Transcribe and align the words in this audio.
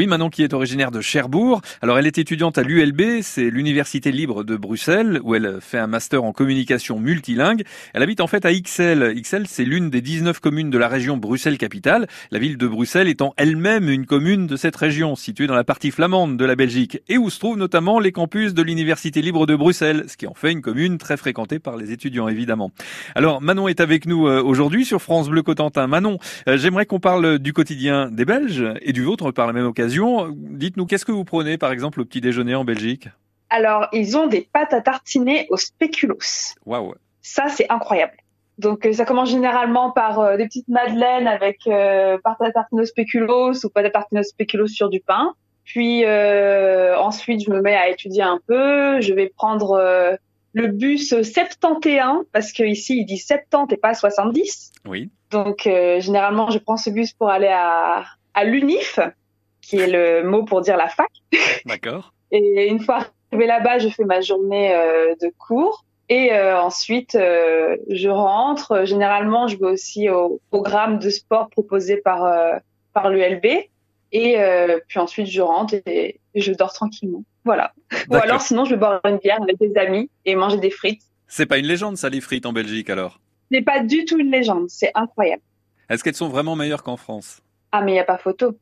Oui, 0.00 0.06
Manon 0.06 0.30
qui 0.30 0.42
est 0.42 0.54
originaire 0.54 0.90
de 0.90 1.02
Cherbourg. 1.02 1.60
Alors 1.82 1.98
elle 1.98 2.06
est 2.06 2.16
étudiante 2.16 2.56
à 2.56 2.62
l'ULB, 2.62 3.20
c'est 3.20 3.50
l'Université 3.50 4.10
libre 4.12 4.44
de 4.44 4.56
Bruxelles, 4.56 5.20
où 5.22 5.34
elle 5.34 5.58
fait 5.60 5.76
un 5.76 5.88
master 5.88 6.24
en 6.24 6.32
communication 6.32 6.98
multilingue. 6.98 7.64
Elle 7.92 8.02
habite 8.02 8.22
en 8.22 8.26
fait 8.26 8.46
à 8.46 8.50
Ixelles. 8.50 9.12
Ixelles, 9.14 9.46
c'est 9.46 9.66
l'une 9.66 9.90
des 9.90 10.00
19 10.00 10.40
communes 10.40 10.70
de 10.70 10.78
la 10.78 10.88
région 10.88 11.18
Bruxelles-Capitale, 11.18 12.06
la 12.30 12.38
ville 12.38 12.56
de 12.56 12.66
Bruxelles 12.66 13.08
étant 13.08 13.34
elle-même 13.36 13.90
une 13.90 14.06
commune 14.06 14.46
de 14.46 14.56
cette 14.56 14.74
région, 14.74 15.16
située 15.16 15.46
dans 15.46 15.54
la 15.54 15.64
partie 15.64 15.90
flamande 15.90 16.38
de 16.38 16.46
la 16.46 16.56
Belgique, 16.56 17.02
et 17.10 17.18
où 17.18 17.28
se 17.28 17.38
trouvent 17.38 17.58
notamment 17.58 18.00
les 18.00 18.10
campus 18.10 18.54
de 18.54 18.62
l'Université 18.62 19.20
libre 19.20 19.44
de 19.44 19.54
Bruxelles, 19.54 20.04
ce 20.08 20.16
qui 20.16 20.26
en 20.26 20.32
fait 20.32 20.50
une 20.50 20.62
commune 20.62 20.96
très 20.96 21.18
fréquentée 21.18 21.58
par 21.58 21.76
les 21.76 21.92
étudiants 21.92 22.28
évidemment. 22.28 22.72
Alors 23.14 23.42
Manon 23.42 23.68
est 23.68 23.80
avec 23.80 24.06
nous 24.06 24.26
euh, 24.26 24.42
aujourd'hui 24.42 24.86
sur 24.86 25.02
France 25.02 25.28
Bleu 25.28 25.42
Cotentin. 25.42 25.86
Manon, 25.88 26.16
euh, 26.48 26.56
j'aimerais 26.56 26.86
qu'on 26.86 27.00
parle 27.00 27.38
du 27.38 27.52
quotidien 27.52 28.10
des 28.10 28.24
Belges 28.24 28.64
et 28.80 28.94
du 28.94 29.02
vôtre 29.02 29.30
par 29.32 29.46
la 29.46 29.52
même 29.52 29.66
occasion 29.66 29.89
Dites-nous, 30.32 30.86
qu'est-ce 30.86 31.04
que 31.04 31.12
vous 31.12 31.24
prenez 31.24 31.58
par 31.58 31.72
exemple 31.72 32.00
au 32.00 32.04
petit 32.04 32.20
déjeuner 32.20 32.54
en 32.54 32.64
Belgique? 32.64 33.08
Alors, 33.50 33.88
ils 33.92 34.16
ont 34.16 34.28
des 34.28 34.48
pâtes 34.52 34.72
à 34.72 34.80
tartiner 34.80 35.46
au 35.50 35.56
spéculoos. 35.56 36.54
Waouh 36.64 36.94
Ça, 37.20 37.48
c'est 37.48 37.70
incroyable. 37.70 38.14
Donc, 38.58 38.86
euh, 38.86 38.92
ça 38.92 39.04
commence 39.04 39.30
généralement 39.30 39.90
par 39.90 40.20
euh, 40.20 40.36
des 40.36 40.44
petites 40.44 40.68
madeleines 40.68 41.26
avec 41.26 41.66
euh, 41.66 42.18
pâte 42.22 42.40
à 42.40 42.52
tartiner 42.52 42.82
au 42.82 42.84
spéculoos 42.84 43.64
ou 43.64 43.70
pâte 43.70 43.86
à 43.86 43.90
tartiner 43.90 44.20
au 44.20 44.24
spéculoos 44.24 44.68
sur 44.68 44.88
du 44.88 45.00
pain. 45.00 45.34
Puis 45.64 46.04
ensuite, 46.04 47.44
je 47.44 47.50
me 47.50 47.60
mets 47.60 47.76
à 47.76 47.88
étudier 47.88 48.22
un 48.22 48.40
peu. 48.44 49.00
Je 49.00 49.14
vais 49.14 49.32
prendre 49.36 50.18
le 50.52 50.66
bus 50.66 51.10
71 51.10 52.24
parce 52.32 52.52
que 52.52 52.64
ici 52.64 52.98
il 52.98 53.04
dit 53.04 53.18
70 53.18 53.72
et 53.72 53.76
pas 53.76 53.94
70. 53.94 54.72
Oui. 54.88 55.10
Donc 55.30 55.60
généralement 55.66 56.50
je 56.50 56.58
prends 56.58 56.76
ce 56.76 56.90
bus 56.90 57.12
pour 57.12 57.30
aller 57.30 57.52
à, 57.54 58.04
à 58.34 58.44
l'UNIF 58.44 58.98
qui 59.60 59.78
est 59.78 59.86
le 59.86 60.28
mot 60.28 60.44
pour 60.44 60.60
dire 60.60 60.76
la 60.76 60.88
fac. 60.88 61.10
D'accord. 61.66 62.12
Et 62.32 62.68
une 62.68 62.80
fois 62.80 63.06
arrivé 63.32 63.46
là-bas, 63.46 63.78
je 63.78 63.88
fais 63.88 64.04
ma 64.04 64.20
journée 64.20 64.74
euh, 64.74 65.14
de 65.20 65.32
cours. 65.38 65.84
Et 66.08 66.32
euh, 66.32 66.60
ensuite, 66.60 67.14
euh, 67.14 67.76
je 67.88 68.08
rentre. 68.08 68.84
Généralement, 68.84 69.46
je 69.46 69.56
vais 69.56 69.66
aussi 69.66 70.08
au 70.08 70.40
programme 70.50 70.98
de 70.98 71.08
sport 71.10 71.48
proposé 71.50 71.98
par 71.98 72.60
par 72.92 73.10
l'ULB. 73.10 73.46
Et 74.12 74.36
puis 74.88 74.98
ensuite, 74.98 75.28
je 75.28 75.40
rentre 75.40 75.74
et, 75.86 76.20
je 76.34 76.52
dors 76.52 76.72
tranquillement. 76.72 77.22
Voilà. 77.44 77.72
Ou 78.10 78.16
alors, 78.16 78.40
sinon, 78.40 78.64
je 78.64 78.70
vais 78.70 78.76
boire 78.76 79.00
une 79.04 79.18
bière 79.18 79.40
avec 79.40 79.56
des 79.58 79.76
amis 79.76 80.10
et 80.24 80.34
manger 80.34 80.58
des 80.58 80.70
frites. 80.70 81.02
C'est 81.28 81.46
pas 81.46 81.58
une 81.58 81.66
légende, 81.66 81.96
ça, 81.96 82.08
les 82.08 82.20
frites 82.20 82.44
en 82.44 82.52
Belgique, 82.52 82.90
alors? 82.90 83.20
C'est 83.52 83.62
pas 83.62 83.80
du 83.80 84.04
tout 84.04 84.18
une 84.18 84.32
légende. 84.32 84.68
C'est 84.68 84.90
incroyable. 84.96 85.42
Est-ce 85.88 86.02
qu'elles 86.02 86.16
sont 86.16 86.28
vraiment 86.28 86.56
meilleures 86.56 86.82
qu'en 86.82 86.96
France? 86.96 87.40
Ah, 87.70 87.82
mais 87.82 87.92
il 87.92 87.96
y 87.96 88.00
a 88.00 88.04
pas 88.04 88.18
photo 88.18 88.56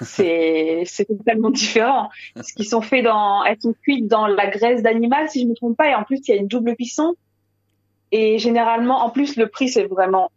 c'est 0.00 0.84
totalement 1.06 1.50
différent. 1.50 2.08
Ce 2.40 2.52
qui 2.54 2.64
sont 2.64 2.82
faits 2.82 3.04
dans, 3.04 3.44
elles 3.44 3.60
sont 3.60 3.74
cuites 3.82 4.08
dans 4.08 4.26
la 4.26 4.46
graisse 4.48 4.82
d'animal, 4.82 5.28
si 5.28 5.40
je 5.40 5.44
ne 5.44 5.50
me 5.50 5.54
trompe 5.54 5.76
pas, 5.76 5.88
et 5.88 5.94
en 5.94 6.04
plus 6.04 6.20
il 6.26 6.34
y 6.34 6.38
a 6.38 6.40
une 6.40 6.48
double 6.48 6.76
cuisson. 6.76 7.14
Et 8.12 8.38
généralement, 8.38 9.04
en 9.04 9.10
plus 9.10 9.36
le 9.36 9.48
prix 9.48 9.68
c'est 9.68 9.84
vraiment 9.84 10.30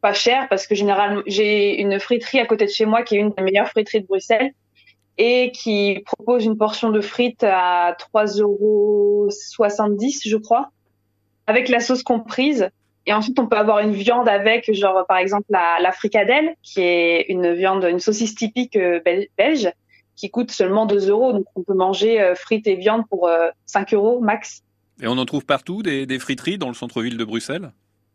pas 0.00 0.12
cher 0.12 0.48
parce 0.48 0.66
que 0.66 0.74
généralement 0.74 1.22
j'ai 1.26 1.80
une 1.80 1.98
friterie 2.00 2.40
à 2.40 2.46
côté 2.46 2.66
de 2.66 2.70
chez 2.70 2.86
moi 2.86 3.02
qui 3.02 3.16
est 3.16 3.20
une 3.20 3.30
des 3.30 3.42
meilleures 3.42 3.68
friteries 3.68 4.00
de 4.00 4.06
Bruxelles 4.06 4.52
et 5.18 5.52
qui 5.52 6.02
propose 6.04 6.44
une 6.44 6.56
portion 6.56 6.90
de 6.90 7.00
frites 7.00 7.44
à 7.44 7.96
3,70 8.14 8.40
euros, 8.40 9.28
je 9.30 10.36
crois, 10.36 10.70
avec 11.46 11.68
la 11.68 11.80
sauce 11.80 12.02
comprise. 12.02 12.70
Et 13.06 13.12
ensuite, 13.12 13.38
on 13.38 13.46
peut 13.46 13.56
avoir 13.56 13.80
une 13.80 13.92
viande 13.92 14.28
avec, 14.28 14.72
genre 14.72 15.04
par 15.08 15.18
exemple 15.18 15.46
la, 15.50 15.78
la 15.80 15.92
fricadelle, 15.92 16.54
qui 16.62 16.80
est 16.80 17.26
une 17.28 17.52
viande, 17.52 17.84
une 17.84 18.00
saucisse 18.00 18.34
typique 18.34 18.76
euh, 18.76 19.00
belge, 19.36 19.72
qui 20.14 20.30
coûte 20.30 20.50
seulement 20.50 20.86
2 20.86 21.08
euros. 21.08 21.32
Donc 21.32 21.46
on 21.56 21.62
peut 21.62 21.74
manger 21.74 22.20
euh, 22.20 22.34
frites 22.34 22.66
et 22.66 22.76
viande 22.76 23.02
pour 23.08 23.28
5 23.66 23.92
euh, 23.92 23.96
euros 23.96 24.20
max. 24.20 24.62
Et 25.02 25.08
on 25.08 25.18
en 25.18 25.24
trouve 25.24 25.44
partout 25.44 25.82
des, 25.82 26.06
des 26.06 26.18
friteries 26.18 26.58
dans 26.58 26.68
le 26.68 26.74
centre-ville 26.74 27.16
de 27.16 27.24
Bruxelles? 27.24 27.72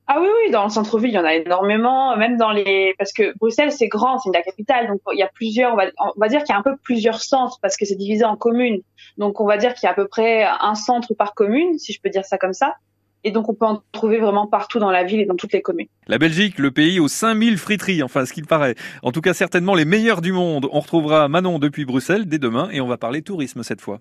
Ah 0.09 0.19
oui, 0.21 0.27
oui, 0.45 0.51
dans 0.51 0.63
le 0.63 0.69
centre-ville, 0.69 1.09
il 1.09 1.15
y 1.15 1.19
en 1.19 1.25
a 1.25 1.33
énormément, 1.33 2.15
même 2.15 2.37
dans 2.37 2.51
les, 2.51 2.95
parce 2.97 3.11
que 3.11 3.37
Bruxelles, 3.39 3.73
c'est 3.73 3.89
grand, 3.89 4.19
c'est 4.19 4.29
la 4.33 4.41
capitale, 4.41 4.87
donc 4.87 5.01
il 5.11 5.19
y 5.19 5.21
a 5.21 5.27
plusieurs, 5.27 5.73
on 5.73 5.75
va, 5.75 5.87
on 5.99 6.13
va 6.15 6.29
dire 6.29 6.45
qu'il 6.45 6.53
y 6.53 6.55
a 6.55 6.59
un 6.59 6.63
peu 6.63 6.77
plusieurs 6.81 7.21
centres, 7.21 7.59
parce 7.61 7.75
que 7.75 7.83
c'est 7.83 7.97
divisé 7.97 8.23
en 8.23 8.37
communes. 8.37 8.79
Donc 9.17 9.41
on 9.41 9.45
va 9.45 9.57
dire 9.57 9.73
qu'il 9.73 9.83
y 9.83 9.87
a 9.87 9.91
à 9.91 9.95
peu 9.95 10.07
près 10.07 10.45
un 10.45 10.75
centre 10.75 11.13
par 11.13 11.33
commune, 11.33 11.77
si 11.77 11.91
je 11.91 11.99
peux 11.99 12.09
dire 12.09 12.23
ça 12.23 12.37
comme 12.37 12.53
ça. 12.53 12.75
Et 13.23 13.31
donc, 13.31 13.49
on 13.49 13.53
peut 13.53 13.65
en 13.65 13.81
trouver 13.91 14.19
vraiment 14.19 14.47
partout 14.47 14.79
dans 14.79 14.91
la 14.91 15.03
ville 15.03 15.19
et 15.19 15.25
dans 15.25 15.35
toutes 15.35 15.53
les 15.53 15.61
communes. 15.61 15.87
La 16.07 16.17
Belgique, 16.17 16.59
le 16.59 16.71
pays 16.71 16.99
aux 16.99 17.07
5000 17.07 17.57
friteries, 17.57 18.03
enfin, 18.03 18.25
ce 18.25 18.33
qu'il 18.33 18.45
paraît. 18.45 18.75
En 19.03 19.11
tout 19.11 19.21
cas, 19.21 19.33
certainement 19.33 19.75
les 19.75 19.85
meilleurs 19.85 20.21
du 20.21 20.31
monde. 20.31 20.67
On 20.71 20.79
retrouvera 20.79 21.27
Manon 21.27 21.59
depuis 21.59 21.85
Bruxelles 21.85 22.27
dès 22.27 22.39
demain 22.39 22.69
et 22.71 22.81
on 22.81 22.87
va 22.87 22.97
parler 22.97 23.21
tourisme 23.21 23.63
cette 23.63 23.81
fois. 23.81 23.95